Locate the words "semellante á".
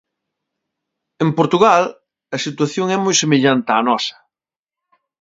3.23-3.81